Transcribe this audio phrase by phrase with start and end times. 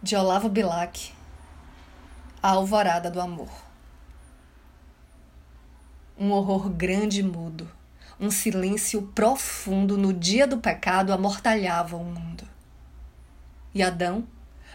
[0.00, 1.12] de Olavo Bilac,
[2.40, 3.50] A Alvorada do Amor.
[6.16, 7.68] Um horror grande e mudo,
[8.20, 12.44] um silêncio profundo no dia do pecado amortalhava o mundo.
[13.74, 14.24] E Adão,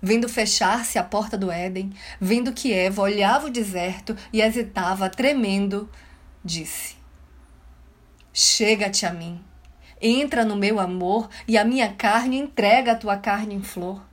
[0.00, 5.90] vendo fechar-se a porta do Éden, vendo que Eva olhava o deserto e hesitava, tremendo,
[6.44, 6.96] disse:
[8.32, 9.44] Chega-te a mim,
[10.00, 14.06] entra no meu amor e a minha carne entrega a tua carne em flor.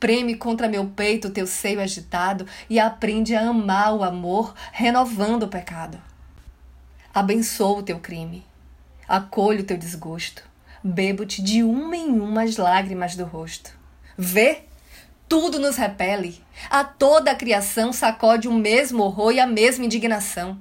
[0.00, 5.48] Preme contra meu peito teu seio agitado e aprende a amar o amor, renovando o
[5.48, 6.00] pecado.
[7.12, 8.44] Abençoo o teu crime,
[9.08, 10.44] acolho o teu desgosto,
[10.84, 13.72] bebo-te de uma em uma as lágrimas do rosto.
[14.16, 14.62] Vê,
[15.28, 20.58] tudo nos repele, a toda a criação sacode o mesmo horror e a mesma indignação.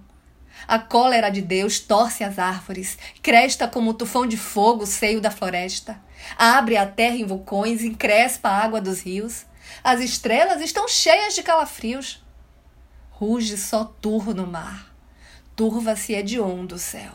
[0.66, 5.20] A cólera de Deus torce as árvores, cresta como um tufão de fogo o seio
[5.20, 6.00] da floresta.
[6.38, 9.46] Abre a terra em vulcões, encrespa a água dos rios.
[9.84, 12.24] As estrelas estão cheias de calafrios.
[13.12, 14.94] Ruge só turro no mar.
[15.56, 17.14] Turva-se hediondo o céu.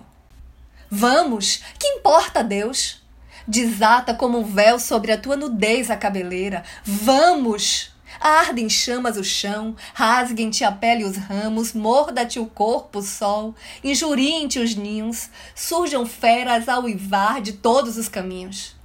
[0.90, 3.02] Vamos, que importa Deus?
[3.46, 6.62] Desata como um véu sobre a tua nudez a cabeleira.
[6.84, 7.91] Vamos!
[8.20, 13.54] Arde em chamas o chão, rasguem-te a pele os ramos, morda-te o corpo o sol,
[13.82, 18.76] injuriem-te os ninhos, surjam feras ao uivar de todos os caminhos.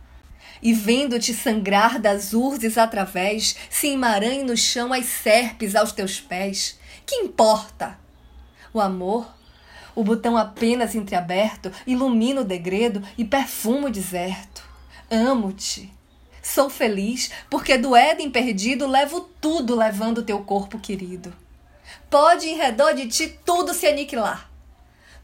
[0.62, 6.80] E vendo-te sangrar das urzes através, se emaranhem no chão as serpes aos teus pés.
[7.06, 7.98] Que importa?
[8.74, 9.28] O amor,
[9.96, 14.64] o botão apenas entreaberto, ilumina o degredo e perfuma o deserto.
[15.10, 15.92] Amo-te.
[16.58, 21.32] Sou feliz porque do Éden perdido levo tudo levando teu corpo querido.
[22.10, 24.50] Pode em redor de ti tudo se aniquilar.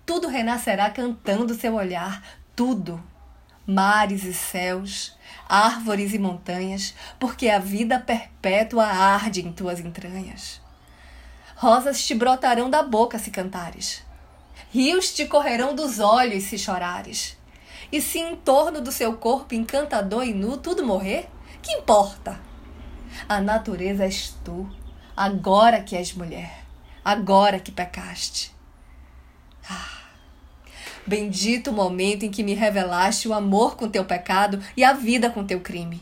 [0.05, 2.23] Tudo renascerá cantando seu olhar,
[2.55, 3.03] tudo.
[3.65, 5.17] Mares e céus,
[5.49, 10.61] árvores e montanhas, porque a vida perpétua arde em tuas entranhas.
[11.55, 14.03] Rosas te brotarão da boca se cantares.
[14.69, 17.35] Rios te correrão dos olhos se chorares.
[17.91, 21.29] E se em torno do seu corpo encantador e nu tudo morrer,
[21.61, 22.39] que importa?
[23.27, 24.69] A natureza és tu,
[25.15, 26.65] agora que és mulher,
[27.03, 28.51] agora que pecaste.
[29.69, 30.01] Ah,
[31.05, 35.29] bendito o momento em que me revelaste o amor com teu pecado e a vida
[35.29, 36.01] com teu crime.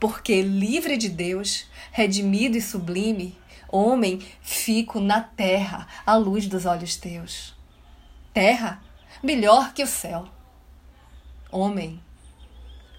[0.00, 3.36] Porque livre de Deus, redimido e sublime,
[3.68, 7.54] homem, fico na terra à luz dos olhos teus.
[8.32, 8.80] Terra
[9.22, 10.28] melhor que o céu
[11.50, 12.00] homem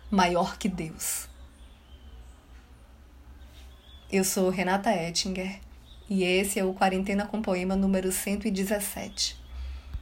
[0.09, 1.27] maior que Deus.
[4.11, 5.59] Eu sou Renata Ettinger
[6.09, 9.46] e esse é o Quarentena com Poema número 117.